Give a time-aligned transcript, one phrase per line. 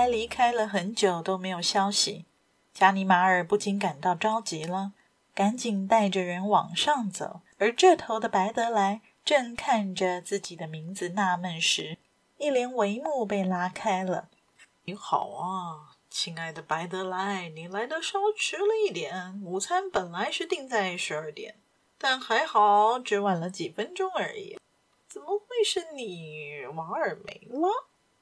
[0.00, 2.24] 白离开了很久都没有消息，
[2.72, 4.92] 加尼马尔不禁感到着急了，
[5.34, 7.42] 赶紧带着人往上走。
[7.58, 11.98] 而这头的白德莱正看着自己的名字纳闷时，
[12.38, 14.30] 一帘帷幕被拉开了。
[14.84, 19.38] “你好啊，亲爱的白德莱，你来的稍迟了一点。
[19.44, 21.56] 午餐本来是定在十二点，
[21.98, 24.58] 但还好只晚了几分钟而已。
[25.06, 27.68] 怎么会是你，瓦尔梅拉？”“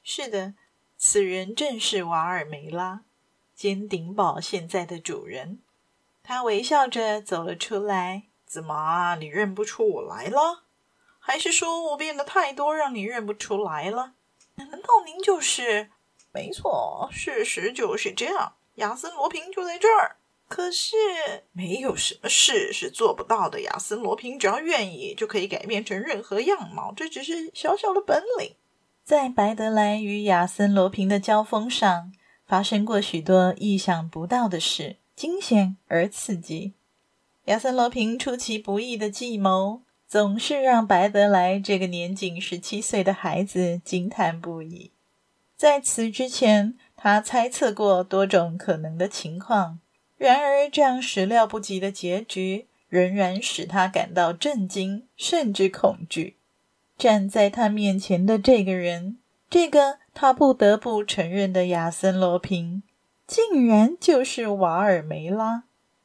[0.03, 0.55] 是的。”
[1.01, 3.03] 此人正是瓦尔梅拉，
[3.55, 5.61] 尖顶堡现在的主人。
[6.25, 8.25] 他微笑着走了出来。
[8.45, 9.15] 怎么啊？
[9.15, 10.65] 你认不出我来了？
[11.21, 14.15] 还是说我变得太多，让你认不出来了？
[14.57, 15.91] 难道您就是？
[16.33, 18.55] 没错，事实就是这样。
[18.77, 20.17] 亚森罗平就在这儿。
[20.49, 20.97] 可是
[21.53, 23.61] 没有什么事是做不到的。
[23.61, 26.93] 亚森罗平只要愿意，就可以改变成任何样貌。
[26.97, 28.57] 这只是小小的本领。
[29.09, 32.13] 在白德莱与亚森·罗平的交锋上，
[32.47, 36.75] 发生过许多意想不到的事，惊险而刺激。
[37.47, 44.91] 亚森·罗平出其不意的计谋，总是让白德莱这个年仅十七岁的孩子惊叹不已。
[45.57, 49.79] 在此之前，他猜测过多种可能的情况，
[50.19, 56.37] 然而这样始料不及的结局，仍然使他感到震惊，甚至恐惧。
[56.99, 59.19] 站在他面前的这个人，
[59.49, 62.83] 这个他不得不承认的亚森·罗平，
[63.25, 65.63] 竟然就是瓦尔梅拉，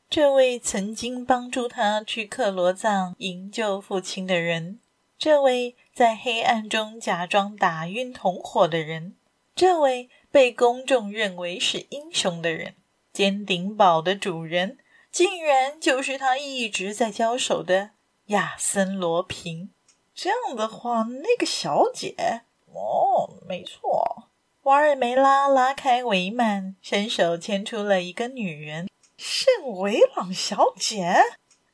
[0.08, 4.80] 这位曾经帮助他去克罗藏营救父亲的人，
[5.18, 9.16] 这位在黑暗中假装打晕同伙的人，
[9.56, 12.76] 这位被公众认为是英雄的人，
[13.12, 14.78] 尖顶堡的主人，
[15.12, 17.90] 竟然就是他一直在交手的
[18.28, 19.72] 亚森·罗平。
[20.16, 22.42] 这样的话，那个小姐
[22.74, 24.30] 哦，没错。
[24.64, 28.88] 瓦尔梅拉拉开帷幔，伸手牵出了一个女人，
[29.18, 31.16] 圣维朗小姐。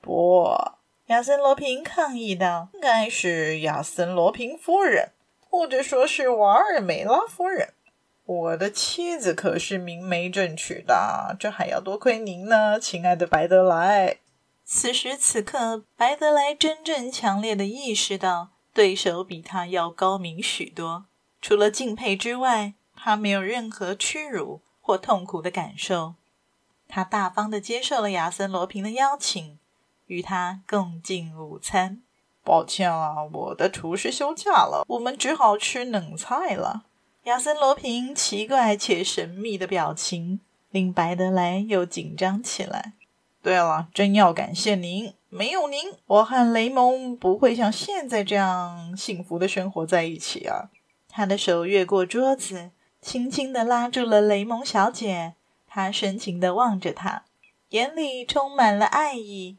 [0.02, 0.50] 不，
[1.08, 5.12] 亚森罗平抗议道：“应该是亚森罗平夫人，
[5.50, 7.74] 或者说是瓦尔梅拉夫人。
[8.26, 14.18] 我的妻子可是明媒正娶的，这还要多亏您呢，亲爱的白德莱。”
[14.72, 21.06] 此时此刻，白德莱真正强烈的意识到，对手比他要高明许多。
[21.42, 26.14] 除了敬佩之外，他没有任何屈辱或痛苦的感受。
[26.88, 29.58] 他大方的接受了亚森·罗平的邀请，
[30.06, 32.04] 与他共进午餐。
[32.44, 36.84] 抱歉啊，我的厨师休假了，我们只好吃冷菜了。
[37.24, 42.94] 亚森·罗平奇怪且神秘的表情，令白德莱又紧张起来。
[43.50, 50.70] 对了，真要感谢您，没有您，我和雷蒙不会像现在这样幸福的生活在一起啊。
[51.10, 52.70] 他的手越过桌子，
[53.02, 55.34] 轻轻地拉住了雷蒙小姐。
[55.68, 57.24] 他深情地望着她，
[57.70, 59.58] 眼里充满了爱意，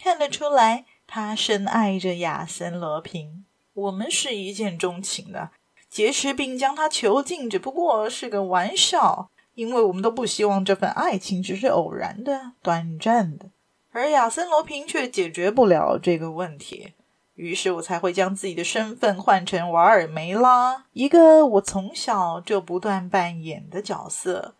[0.00, 3.44] 看得出来，他深爱着亚森·罗平。
[3.74, 5.50] 我们是一见钟情的，
[5.90, 9.30] 结识并将他囚禁，只不过是个玩笑。
[9.54, 13.50] 因为我们都不希望这份爱情只是偶然的、短暂的，
[13.90, 16.94] 而亚森·罗平却解决不了这个问题，
[17.34, 24.54] 于是我才会将自己的身份换成瓦尔梅拉，一个我从小就不断扮演的角色，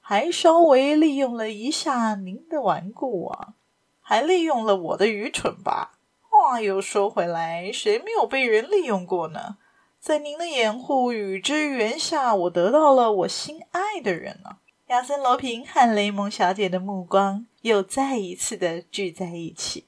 [0.00, 3.54] 还稍微利用了一下您的顽固啊，
[4.00, 5.98] 还利用了我的愚蠢吧。
[6.30, 9.56] 话又说回来，谁没有被人利用过呢？
[10.00, 14.58] 在您的掩护与支援下，我得到了我心爱的人了。
[14.86, 19.84] 亚森·罗平和雷蒙小姐的目光又再一次的聚在一起。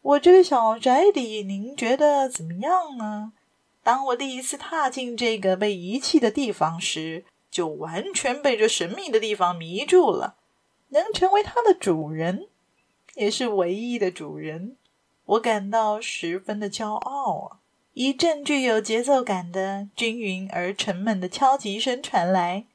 [0.00, 3.32] 我这个小宅邸，您觉得怎么样呢？
[3.82, 10.36] 当我第一次踏进这个被遗弃的地方时，就完全被这神秘的地方迷住了。
[10.90, 12.48] 能成为它的主人，
[13.16, 14.76] 也是唯一的主人，
[15.24, 17.58] 我感到十分的骄傲啊。
[17.96, 22.66] 一阵具有节奏感的均匀而沉闷的敲击声传来，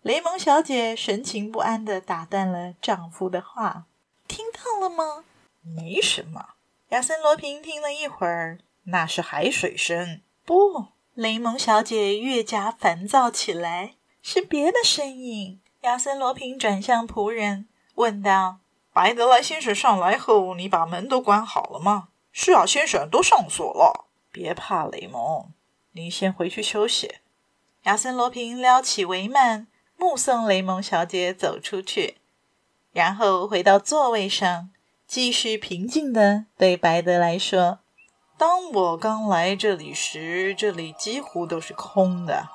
[0.00, 3.84] 雷蒙小姐神情不安地打断了丈夫的话
[4.26, 5.26] ：“听到了吗
[5.60, 6.54] ？”“没什么。”
[6.88, 10.22] 亚森·罗平听了一会儿，“那是海水声。
[10.46, 13.96] ”“不，雷蒙小姐越加烦躁起来。
[14.22, 15.60] 是别的声音。
[15.82, 18.60] 亚森罗平转向仆人，问道
[18.94, 24.06] ：“白德莱先生上来后，你把门都关好了吗？”“是啊，先生，都上锁了。
[24.30, 25.50] ”“别怕，雷蒙，
[25.92, 27.16] 您先回去休息。”
[27.84, 29.66] 亚森罗平撩起帷幔，
[29.96, 32.18] 目送雷蒙小姐走出去，
[32.92, 34.70] 然后回到座位上，
[35.06, 37.78] 继续平静地对白德莱说
[38.36, 42.48] ：“当我刚来这里时，这里几乎都是空的。”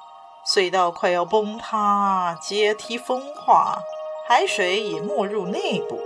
[0.47, 3.81] 隧道快要崩塌，阶梯风化，
[4.27, 5.99] 海水也没入内部，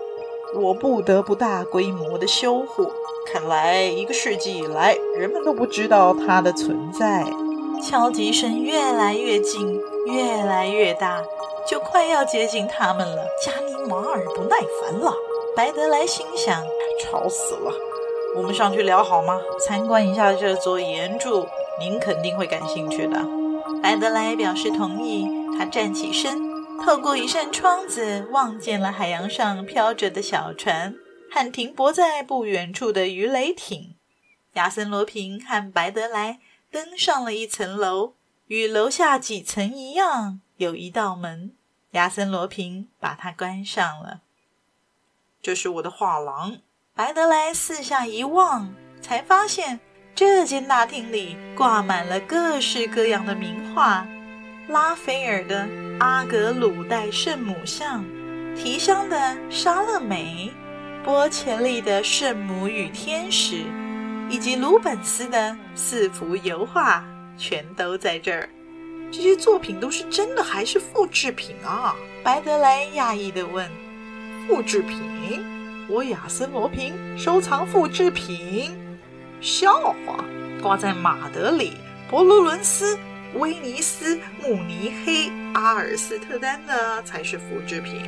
[0.56, 2.92] 我不得不大规模的修护。
[3.26, 7.26] 看来一个世纪以来，人们都不知道它的存在。
[7.84, 11.24] 敲击声越来越近，越来越大，
[11.68, 13.24] 就快要接近他们了。
[13.46, 15.14] 加尼玛尔不耐烦了，
[15.56, 16.62] 白德莱心想：
[17.02, 17.72] 吵死了！
[18.36, 19.40] 我们上去聊好吗？
[19.60, 21.48] 参观一下这座岩柱，
[21.80, 23.20] 您肯定会感兴趣的。
[23.82, 25.28] 白德莱表示同意。
[25.58, 26.49] 他站起身，
[26.84, 30.96] 透过一扇窗子望见了海洋上飘着的小船
[31.32, 33.96] 和停泊在不远处的鱼雷艇。
[34.54, 36.40] 亚森·罗平和白德莱
[36.72, 38.14] 登上了一层楼，
[38.48, 41.52] 与楼下几层一样，有一道门。
[41.92, 44.22] 亚森·罗平把它关上了。
[45.42, 46.58] 这是我的画廊。
[46.96, 49.80] 白德莱四下一望，才发现。
[50.16, 54.06] 这间大厅里挂满了各式各样的名画：
[54.70, 55.64] 拉斐尔的
[56.00, 58.04] 《阿格鲁代圣母像》，
[58.56, 59.18] 提香的
[59.50, 60.54] 《莎乐美》，
[61.04, 63.56] 波切利的《圣母与天使》，
[64.30, 67.04] 以及鲁本斯的四幅油画，
[67.36, 68.48] 全都在这儿。
[69.12, 71.96] 这些作品都是真的还是复制品啊？
[72.24, 73.68] 白德莱讶异地问。
[74.48, 75.44] 复制品？
[75.90, 78.78] 我亚森罗平收藏复制品？
[79.42, 80.24] 笑话，
[80.62, 81.74] 挂在马德里、
[82.08, 82.96] 博罗伦斯、
[83.36, 88.02] 威尼斯、慕尼黑、阿尔斯特丹的才是复制品，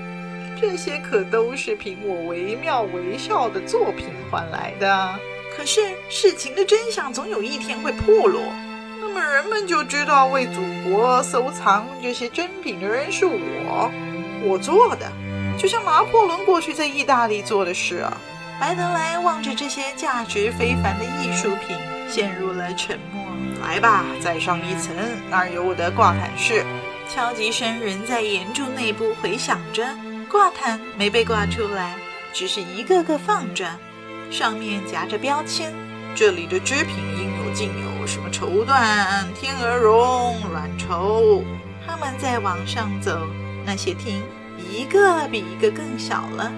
[0.60, 5.20] 这些可都是凭我惟妙惟肖的作品换来的。
[5.56, 8.42] 可是事情的真相总有一天会破落，
[9.00, 13.92] 那么人们就知道为祖国收藏这些珍品的人是我，
[14.44, 15.12] 我做的，
[15.58, 18.18] 就像拿破仑过去在意大利做的事啊。
[18.60, 21.76] 白德莱望着这些价值非凡的艺术品，
[22.08, 23.21] 陷入了沉默。
[23.62, 24.96] 来吧，再上一层，
[25.30, 26.66] 那儿有我的挂毯室。
[27.08, 29.86] 敲击声仍在岩柱内部回响着，
[30.30, 31.96] 挂毯没被挂出来，
[32.34, 33.66] 只是一个个放着，
[34.30, 35.74] 上面夹着标签。
[36.16, 41.44] 这里的织品应有尽有，什么绸缎、天鹅绒、软绸。
[41.86, 43.28] 他们再往上走，
[43.66, 44.22] 那些厅
[44.58, 46.52] 一个比一个更小了。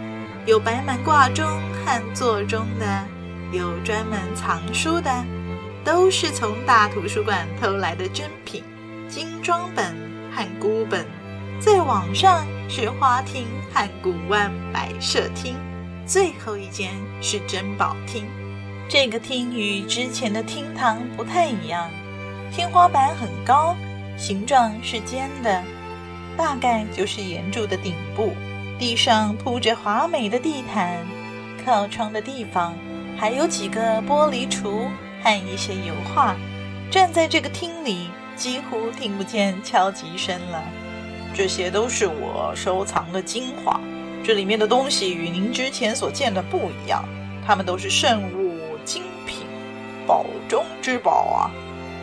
[0.46, 1.46] 有摆满挂钟
[1.86, 3.04] 和座钟的，
[3.52, 5.10] 有专门藏书的，
[5.84, 8.64] 都是从大图书馆偷来的珍品、
[9.08, 9.96] 精装本
[10.32, 11.06] 和孤本。
[11.60, 15.56] 再往上是花厅和古玩摆设厅，
[16.06, 16.92] 最后一间
[17.22, 18.26] 是珍宝厅。
[18.90, 21.90] 这个厅与之前的厅堂不太一样，
[22.52, 23.76] 天花板很高，
[24.18, 25.64] 形状是尖的，
[26.36, 28.34] 大概就是岩柱的顶部。
[28.78, 30.98] 地上铺着华美的地毯，
[31.64, 32.74] 靠窗的地方
[33.18, 34.90] 还有几个玻璃橱
[35.24, 36.36] 和一些油画。
[36.92, 40.62] 站在这个厅里，几乎听不见敲击声了。
[41.34, 43.80] 这些都是我收藏的精华，
[44.24, 47.04] 这里面的东西与您之前所见的不一样，
[47.48, 49.38] 它们都是圣物、精品、
[50.06, 51.50] 宝中之宝啊！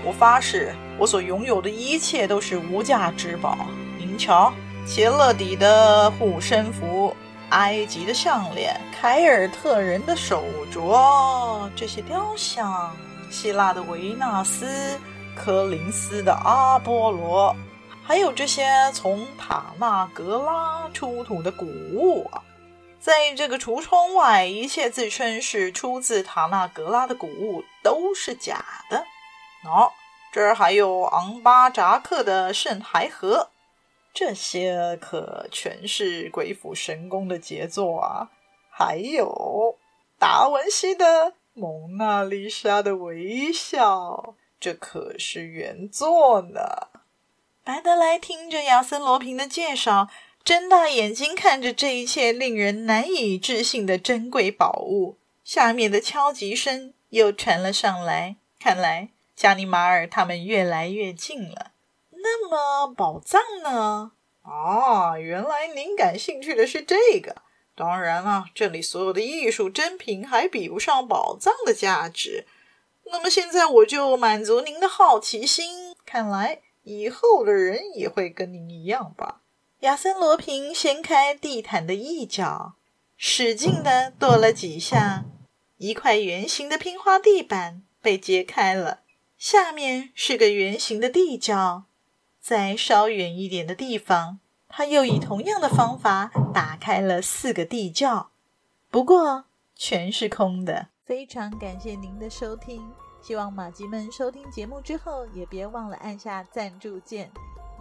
[0.04, 3.58] 我发誓，我所拥有的一切都是无价之宝。
[3.98, 4.52] 您瞧。
[4.86, 7.14] 切勒底的护身符，
[7.50, 10.42] 埃及的项链，凯尔特人的手
[10.72, 12.96] 镯，这些雕像，
[13.30, 14.98] 希腊的维纳斯，
[15.36, 17.54] 柯林斯的阿波罗，
[18.04, 22.42] 还有这些从塔纳格拉出土的古物啊！
[22.98, 28.98] 在这个橱窗外，一切自称是出自塔纳格拉的古物都是假的。
[29.64, 29.92] 哦，
[30.32, 33.48] 这儿还有昂巴扎克的圣海河。
[34.12, 38.28] 这些可全是鬼斧神工的杰作啊！
[38.70, 39.78] 还有
[40.18, 41.06] 达文西的
[41.52, 46.88] 《蒙娜丽莎的微笑》，这可是原作呢。
[47.64, 50.08] 白德莱听着亚森·罗平的介绍，
[50.44, 55.18] 睁大眼睛看着这一切令人难以置信的珍贵宝物。
[55.44, 61.72] 下面的敲击声又传了上来，看来加尼玛尔他们越来越近了。
[62.10, 64.12] 那么宝藏呢？
[64.42, 67.42] 啊，原来您感兴趣的是这个。
[67.80, 72.46] 当然了，这里所有的艺术珍品还比不上宝藏的价值。
[73.04, 79.40] 那么现在我就满足您的好奇心，看来以后的人也会跟您一样吧。
[79.78, 82.74] 亚森罗平掀开地毯的一角，
[83.16, 85.24] 使劲地跺了几下，
[85.78, 89.00] 一块圆形的拼花地板被揭开了，
[89.38, 91.84] 下面是个圆形的地窖。
[92.42, 94.38] 在稍远一点的地方，
[94.70, 98.30] 他又以同样的方法打开了四个地窖，
[98.88, 100.88] 不过全是空的。
[101.04, 102.88] 非常感谢您的收听，
[103.20, 107.30] 希望马吉们收听节目之后，也别忘了按下赞助键，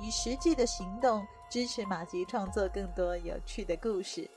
[0.01, 1.25] 以实际的行动。
[1.49, 4.29] 支持马吉创作更多有趣的故事，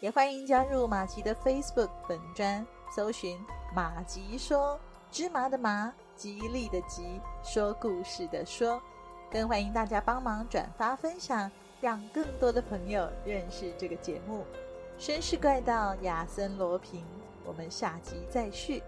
[0.00, 3.40] 也欢迎加入马吉的 Facebook 本专，搜寻
[3.74, 4.78] “马吉说
[5.10, 8.78] 芝麻的麻，吉利的吉，说故事的说”，
[9.32, 11.50] 更欢迎大家帮忙转发分享，
[11.80, 14.44] 让更多的朋友认识这个节目。
[14.98, 17.04] 绅士怪盗亚森罗平，
[17.44, 18.82] 我们下集再续。